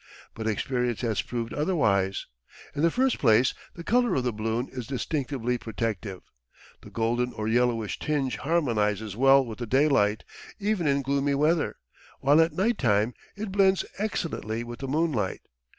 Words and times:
But 0.33 0.47
experience 0.47 1.01
has 1.01 1.21
proved 1.21 1.53
otherwise. 1.53 2.25
In 2.75 2.81
the 2.81 2.89
first 2.89 3.19
place 3.19 3.53
the 3.75 3.83
colour 3.83 4.15
of 4.15 4.23
the 4.23 4.33
balloon 4.33 4.67
is 4.71 4.87
distinctly 4.87 5.59
protective. 5.59 6.21
The 6.81 6.89
golden 6.89 7.31
or 7.33 7.47
yellowish 7.47 7.99
tinge 7.99 8.37
harmonises 8.39 9.15
well 9.15 9.45
with 9.45 9.59
the 9.59 9.67
daylight, 9.67 10.23
even 10.59 10.87
in 10.87 11.03
gloomy 11.03 11.35
weather, 11.35 11.75
while 12.19 12.41
at 12.41 12.53
night 12.53 12.79
time 12.79 13.13
it 13.35 13.51
blends 13.51 13.85
excellently 13.99 14.63
with 14.63 14.79
the 14.79 14.87
moonlight. 14.87 15.41